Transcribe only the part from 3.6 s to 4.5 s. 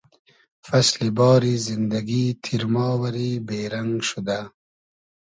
رئنگ شودۂ